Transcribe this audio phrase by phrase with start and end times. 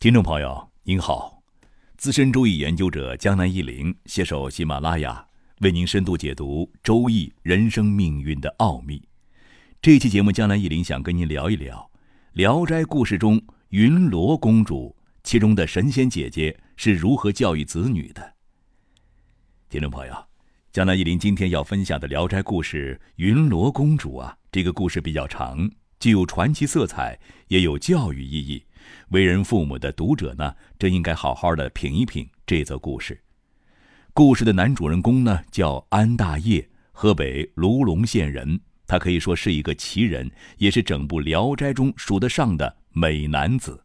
[0.00, 1.42] 听众朋友您好，
[1.98, 5.26] 资深周易研究者江南一林携手喜马拉雅，
[5.58, 9.06] 为您深度解读周易人生命运的奥秘。
[9.82, 11.90] 这期节目，江南一林想跟您聊一聊
[12.32, 18.36] 《聊斋故事》中云罗公主，其中的神仙姐姐是如何教育子女的。
[19.68, 20.14] 听众朋友，
[20.72, 28.64] 江南一林今天要分享的《聊斋故事》云罗公主啊，这个故事比较长，既有传奇色彩，也有教育意义。
[29.10, 33.20] 为人父母的读者呢，真应该好好的品一品这则故事。
[34.12, 38.60] 故事的男主人公呢，叫安大业，河北卢龙县人。
[38.86, 43.84] 他可以说是一个奇人，也是整部《聊斋》中数得上的美男子。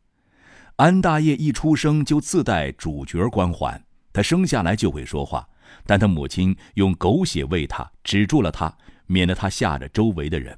[0.77, 3.81] 安大业一出生就自带主角光环，
[4.11, 5.47] 他生下来就会说话，
[5.85, 8.75] 但他母亲用狗血喂他，止住了他，
[9.05, 10.57] 免得他吓着周围的人。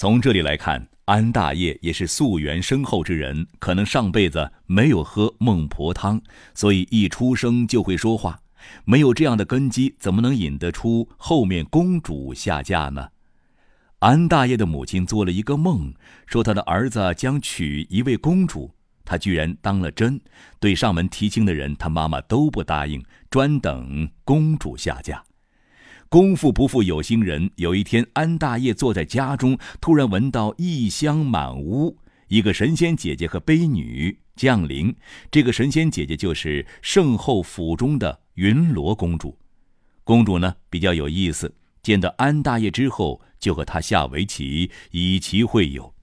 [0.00, 0.88] 从这里来看。
[1.04, 6.18] 安大业也是溯源深厚之人，可能上辈子没有喝孟婆汤，
[6.54, 8.40] 所以一出生就会说话。
[8.86, 13.10] 没有这样的根基，怎么能引得出后面公主下嫁呢？
[13.98, 15.92] 安大业的母亲做了一个梦，
[16.24, 18.70] 说他的儿子将娶一位公主，
[19.04, 20.18] 他居然当了真。
[20.58, 25.22] 对上门提亲的人，他妈妈都不答应，专等公主下嫁。
[26.10, 34.92] 功夫不负有心人，有一天，安大业坐在家中，突然闻到异香满屋，一个神仙姐姐和婢女降临。
[35.30, 39.38] 这个神仙姐姐就是圣后府中的云罗公主。
[40.02, 45.94] 公主呢比较有意思，见到安大业之后，就和他下围棋，以棋会友。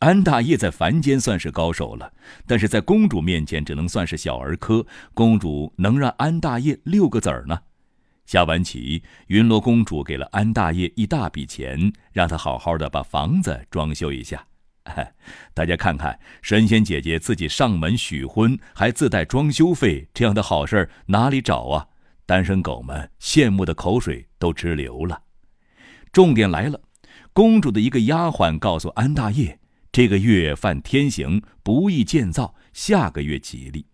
[0.00, 2.12] 安大业在凡间算是高手了，
[2.48, 4.84] 但是在公主面前只能算是小儿科。
[5.14, 7.56] 公主能让安大业六个子儿呢？
[8.26, 14.44] 下完棋，云罗公主给了安大业一大笔钱，让他好好的把房子装修一下。
[15.54, 21.88] 大家看看，神仙姐姐自己上门许婚，还自带装修费，这样的好事哪里找啊？
[22.24, 25.22] 单身狗们羡慕的口水都直流了。
[26.12, 26.80] 重点来了，
[27.32, 29.58] 公主的一个丫鬟告诉安大业，
[29.92, 33.86] 这个月犯天刑，不宜建造，下个月吉利。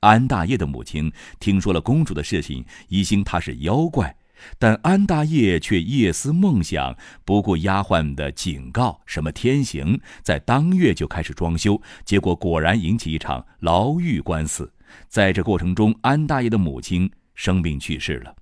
[0.00, 4.16] 安大业的母亲听说了公主的事情，疑心她是妖怪，
[4.58, 14.72] 但安大业却夜思梦想，不顾丫鬟的警告，什么天刑，在当月就开始装修，结果果然引起一场牢狱官司。
[15.08, 18.34] 在这过程中，安大业的母亲生病去世了。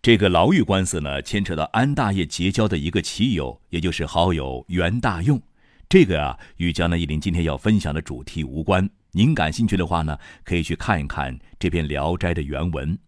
[0.00, 5.40] 这个牢狱官司呢，牵扯到安大业结交的一个棋友，也就是好友袁大用。
[5.88, 8.88] 这个啊，与江南一林今天要分享的主题无关。
[9.14, 12.98] 您感兴趣的话呢，可以去看一看这篇《聊斋》的原文。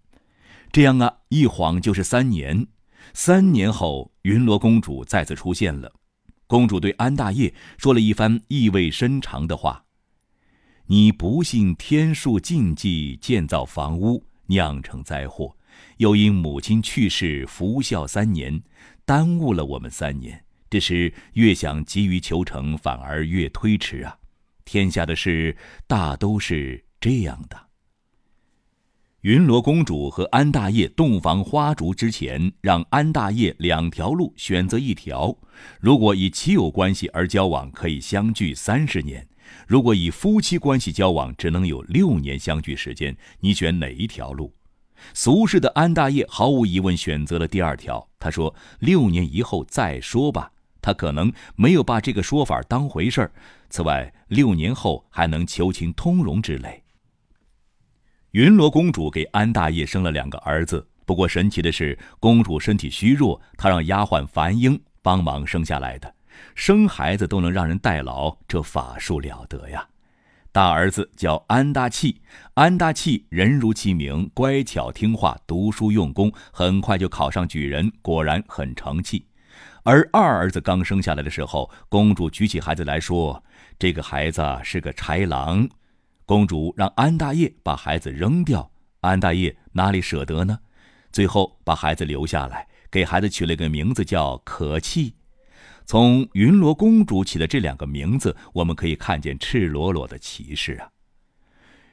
[0.71, 2.67] 这样啊，一晃就是三年。
[3.15, 5.93] 三年后，云罗公主再次出现了。
[6.47, 9.87] 公主对安大业说了一番意味深长的话
[10.89, 15.57] ：“你不信天数禁忌建造房屋，酿成灾祸；
[15.97, 18.63] 又因母亲去世服孝三年，
[19.07, 20.45] 耽误了我们三年。
[20.69, 24.19] 这时越想急于求成，反而越推迟啊。”
[24.65, 27.57] 天下的事大都是这样的。
[29.23, 35.35] 云罗公主和安大业洞房花烛之前，让安大业两条路选择一条。
[35.81, 39.23] 如果以亲友关系而交往，可以相聚三十年；
[39.67, 43.17] 如果以夫妻关系交往，只能有六年相聚时间。
[43.41, 44.55] 你选哪一条路？
[45.15, 48.07] 俗世的安大业毫无疑问选择了第二条。
[48.19, 50.53] 他说：“六年以后再说吧。”
[50.85, 53.33] 他可能没有把这个说法当回事儿。
[53.71, 56.85] 此外，六年后还能求情通融之类。
[58.33, 66.15] 云罗公主给安大业生了两个儿子，不过神奇的是，公主身体虚弱，她让丫鬟樊英帮忙生下来的。
[66.55, 69.89] 生孩子都能让人代劳，这法术了得呀！
[70.53, 72.21] 大儿子叫安大器，
[72.53, 79.27] 安大器人如其名，乖巧听话，读书用功，很快就考上举人，果然很成器。
[79.85, 83.45] 而二儿子刚生下来的时候，公主举起孩子来说
[83.79, 85.69] ：“这个孩子是个豺狼。”
[86.25, 88.71] 公主让安大业把孩子扔掉，
[89.01, 90.59] 安大业哪里舍得呢？
[91.13, 95.15] 最后把孩子留下来，给孩子取了个名字叫可气。
[95.85, 100.89] 从云罗公主起的这两个名字，我们可以看见赤裸裸的歧视啊！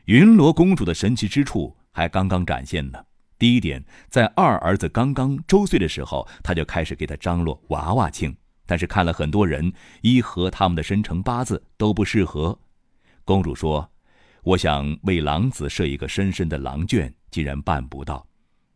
[0.06, 3.04] 云罗公主的神奇之处还刚刚展现呢。
[3.42, 8.32] 第一点，在二儿子刚刚周岁的时候，他就开始给他张罗娃娃亲。
[8.68, 12.60] 但是看了很多人，一和他们的生辰八字都不适合。
[13.26, 13.92] 公主说
[14.46, 18.24] ：“我想为狼子设一个深深的狼圈，竟然办不到，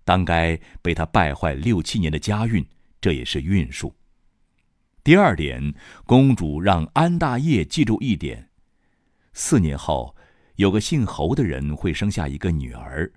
[0.03, 2.65] 当该被他败坏六七年的家运，
[2.99, 3.93] 这也是运数。”
[5.05, 5.75] 第二点，
[6.07, 8.49] 公主让安大业记住一点：
[9.33, 10.15] 四年后，
[10.55, 13.11] 有个姓侯的人会生下一个女儿，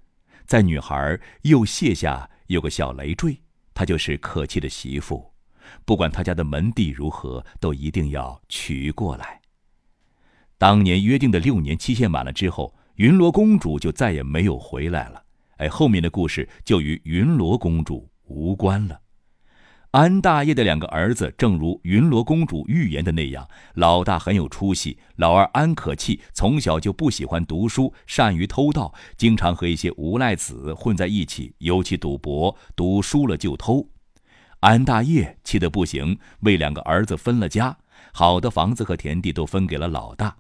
[0.49, 3.39] 在女孩右腋下有个小累赘，
[3.75, 5.31] 她就是可气的媳妇。
[5.85, 9.43] 不管她家的门第如何，都一定要娶过来。
[10.57, 15.23] 当年约定的六年期限满了之后，云罗公主就再也没有回来了。
[15.59, 18.99] 哎，后面的故事就与云罗公主无关了。
[19.93, 33.89] 安大业的两个儿子，正如云罗公主预言的那样，老大很有出息，老二安可气从小就不喜欢读书，善于偷盗，经常和一些无赖子混在一起，尤其赌博，赌输了就偷。
[34.61, 37.79] 安大业气得不行，为两个儿子分了家，
[38.13, 40.37] 好的房子和田地都分给了老大。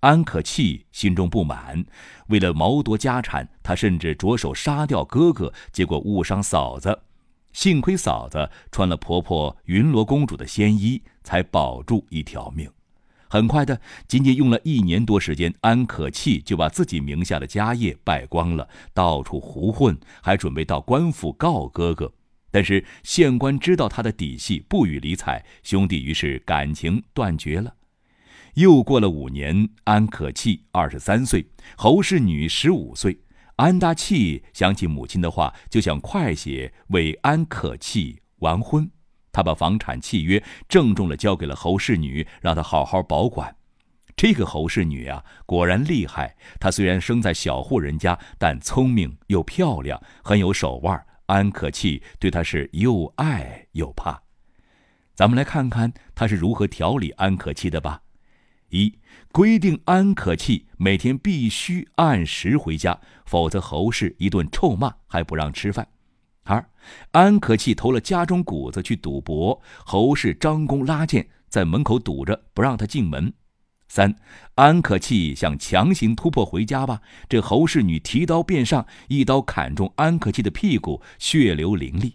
[0.00, 1.82] 安可气心中不满，
[2.26, 6.98] 为了谋夺家产，他甚至着手杀掉哥哥，结果误伤嫂子。
[7.52, 12.70] 幸亏嫂子穿了婆婆云罗公主的仙衣，才保住一条命。
[13.28, 22.12] 很快的，仅仅用了一年多时间，安可气就把自己名下的家业败光了，到处胡混，还准备到官府告哥哥。
[22.50, 27.74] 但是县官知道他的底细，不予理睬，兄弟于是感情断绝了。
[28.54, 31.46] 又过了五年，安可气二十三岁，
[31.76, 33.18] 侯氏女十五岁。
[33.62, 38.90] 安大器想起母亲的话，就想快些为安可气完婚。
[39.30, 43.54] 他把房产契约郑重地交给了侯氏女，让她好好保管。
[44.16, 46.34] 这个侯氏女啊，果然厉害。
[46.58, 51.00] 她虽然生在小户人家，但聪明又漂亮，很有手腕。
[51.26, 54.20] 安可气对她是又爱又怕，
[55.14, 58.02] 咱们来看看他是如何调理安可气的吧。
[58.72, 58.98] 一
[59.30, 65.86] 规定安可气每天必须按时回家，否则侯氏一顿臭骂还不让吃饭。
[66.44, 66.66] 二
[67.12, 73.32] 安可气投了家中谷子去赌博，侯氏张弓拉箭在门口堵着，不让他进门。
[73.88, 74.16] 三，
[74.54, 77.02] 安可气想强行突破回家吧？
[77.28, 82.14] 这侯氏女提刀便上，一刀砍中安可气的屁股，血流淋漓。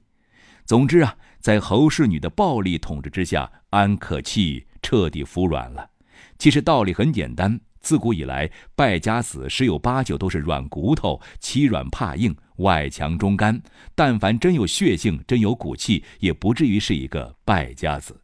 [0.65, 5.91] 总之啊，在侯氏女的暴力统治之下，安可气彻底服软了。
[6.37, 13.61] 其实道理很简单，自古以来，败家子十有八九都是软骨头，欺软怕硬，外强中干。
[13.95, 18.19] 但凡真有血性，真有骨气，也不至于是一个败家子。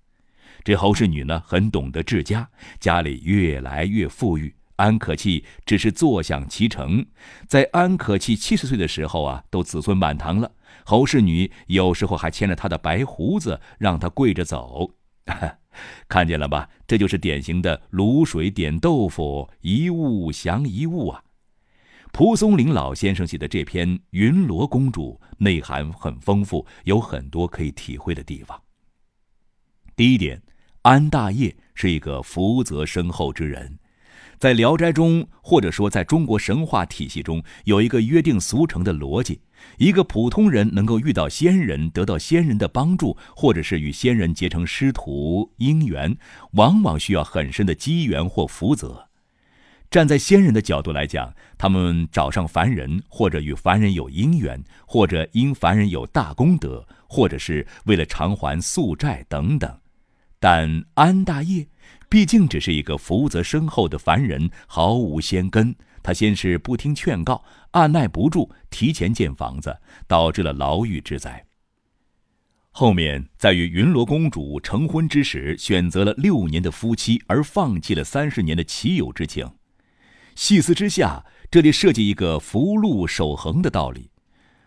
[0.64, 2.50] 这侯氏女呢，很懂得治家，
[2.80, 4.54] 家里越来越富裕。
[4.76, 7.06] 安可气只是坐享其成。
[7.48, 10.52] 在安可气七十岁的时候啊，都子孙满堂了。
[10.84, 14.92] 侯氏女有时候还牵着他的白胡子，让他跪着走。
[16.08, 16.70] 看见了吧？
[16.88, 21.24] 这就是典型的卤水点豆腐，一物降一物啊。
[22.12, 28.62] 蒲松龄老先生写的这篇《云罗公主》，内涵很丰富，有很多可以体会的地方。
[29.96, 30.42] 第一点。
[30.84, 33.80] 安大业是一个福泽深厚之人，
[34.38, 39.40] 在《聊斋》中，或者说在中国神话体系中，有一个约定俗成的逻辑：
[39.78, 46.18] 一个普通人能够遇到仙人，得到仙人的帮助，或者是与仙人结成师徒姻缘，
[46.52, 49.10] 往往需要很深的机缘或福泽。
[49.90, 59.78] 站在仙人的角度来讲，他们找上凡人，或者与凡人有姻缘，或者因凡人有大功德，或者是为了偿还宿债等等。
[60.40, 61.68] 但安大业
[62.10, 65.76] 毕竟只是一个福泽深厚的凡人，毫无仙根。
[66.04, 69.76] 他先是不听劝告，按耐不住，提前建房子，
[70.08, 71.44] 导致了牢狱之灾。
[72.70, 79.50] 后面在与云罗公主成婚之时，选择了六年的夫妻，而放弃了三十年的棋友之情。
[80.36, 84.10] 细思之下，这里设计一个福禄守恒的道理。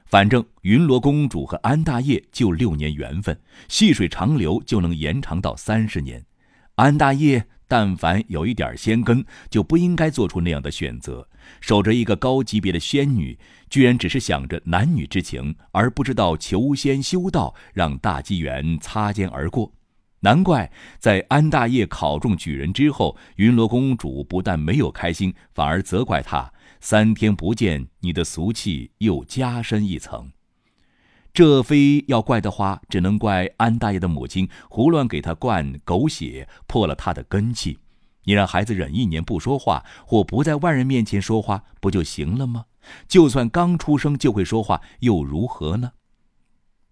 [0.07, 3.37] 反正云罗公主和安大业就六年缘分，
[3.69, 6.25] 细水长流就能延长到三十年。
[6.77, 11.29] 安大业但凡有一点仙根，就不应该做出那样的选择。
[11.61, 19.73] 守着一个高级别的仙女，居然只是想着男女之情，而不知道求仙修道，让大机缘擦肩而过。
[20.21, 26.53] 难怪在安大业考中举人之后，云罗公主不但没有开心，反而责怪他。
[26.81, 30.31] 三天不见，你的俗气又加深一层。
[31.37, 37.79] 这非要怪的话，只能怪安大爷的母亲胡乱给他灌狗血，破了他的根气。
[38.25, 42.65] 你让孩子忍一年不说话，或不在外人面前说话，不就行了吗？
[43.07, 45.93] 就算刚出生就会说话，又如何呢？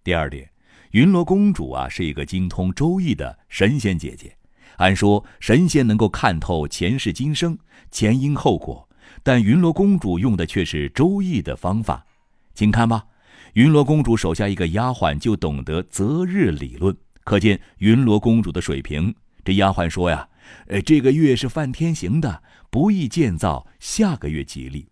[0.03, 0.51] 第二点，
[0.91, 4.37] 云罗公主啊，是一个精通周易的神仙姐姐。
[4.77, 7.57] 按说，神仙能够看透前世今生、
[7.89, 8.87] 前因后果。
[9.23, 12.05] 但云罗公主用的却是周易的方法，
[12.53, 13.07] 请看吧。
[13.55, 16.93] 云罗公主手下一个丫鬟就懂得择日理论，
[17.23, 19.15] 可见云罗公主的水平。
[19.45, 20.27] 这丫鬟说呀
[20.67, 24.85] ：“呃，这个月是犯天刑的，不宜建造，下个月吉利。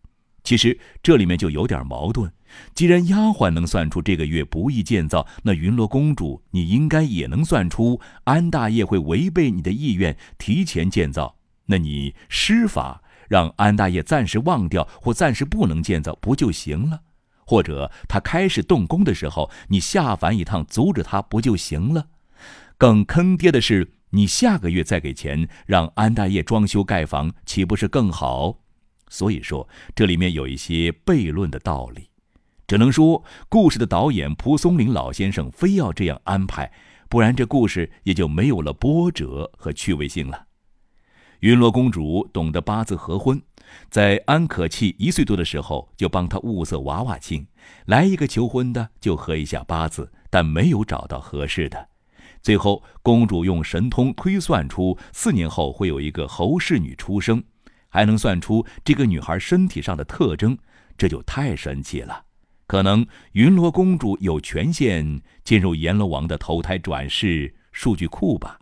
[0.45, 2.31] 其实这里面就有点矛盾。
[2.73, 11.35] 既然丫鬟能算出这个月不宜建造，那云罗公主你应该也能算出安大爷会违背你的意愿提前建造。
[11.65, 17.01] 那你施法让安大爷暂时忘掉或暂时不能建造，不就行了？
[17.45, 22.07] 或者他开始动工的时候，你下凡一趟阻止他，不就行了？
[22.77, 28.59] 更坑爹的是，你下个月再给钱让安大爷装修盖房，岂不是更好？
[29.09, 32.09] 所以说，这里面有一些悖论的道理，
[32.67, 36.71] 只能说故事的导演蒲松龄老先生非要这样安排，
[37.07, 40.47] 不然这故事也就没有了波折和趣味性了。
[41.43, 43.41] 云罗公主懂得八字合婚，
[43.89, 47.45] 在安可气一岁多的时候就帮她物色娃娃亲，
[47.87, 51.89] 来一个求婚的就合一下八字，但没有找到合适的，
[52.41, 57.43] 最后公主用神通推算出四年后会有一个侯氏女出生。
[57.89, 60.57] 还能算出这个女孩身体上的特征，
[60.97, 62.23] 这就太神奇了。
[62.67, 68.57] 可能云罗公主有权限进入阎罗王的投胎转世数据库吧。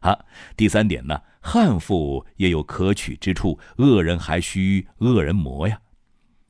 [0.00, 0.24] 好，
[0.56, 5.78] 第三点呢，汉妇也有可取之处，恶人还需恶人磨呀。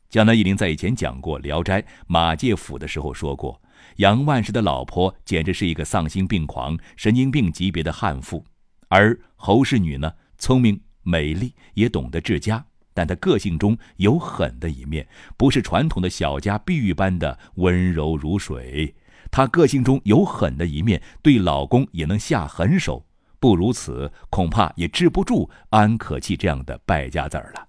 [0.09, 3.61] 江南忆林在以前讲过《聊斋》马介甫的时候说过，
[3.97, 8.45] 杨万石的老婆简直是一个丧心病狂、神经病级别的悍妇，
[8.89, 10.81] 而侯氏女呢，聪明。
[11.03, 18.95] 美丽也懂得治家，但她个性中有狠的一面，不是传统的小家碧玉般的温柔如水。
[19.31, 23.05] 她个性中有狠的一面，对老公也能下狠手。
[23.45, 27.69] 不如此，恐怕也治不住安可气这样的败家子儿了。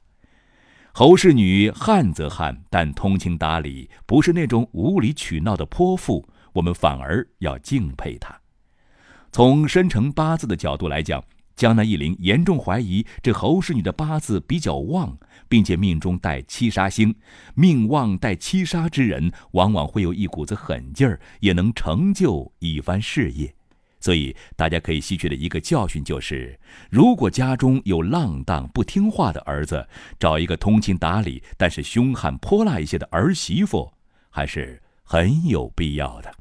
[0.94, 8.34] 侯氏女悍则悍，但通情达理，不是那种无理取闹的泼妇，我们反而要敬佩她。
[9.34, 11.22] 从生辰八字的角度来讲。
[11.58, 15.18] 江南一林严重怀疑这侯氏女的八字比较旺，
[15.50, 17.14] 并且命中带七杀星。
[17.54, 23.54] 命旺带七杀之人，往往会有一股子狠劲儿，也能成就一番事业。
[24.06, 26.60] 所以大家可以吸取的一个教训就是：
[26.92, 29.88] 如果家中有浪荡不听话的儿子，
[30.20, 33.92] 找一个通情达理但是凶悍泼辣一些的儿媳妇，
[34.30, 36.32] 还是很有必要的。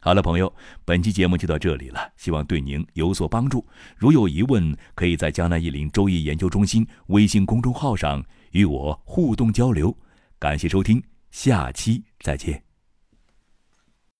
[0.00, 3.66] 好了，朋友，本期节目就到这里了，希望对您有所帮助。
[3.96, 9.92] 如有疑问，可以在江南一林周易研究中心微信公众号上与我互动交流。
[10.38, 12.63] 感谢收听，下期再见。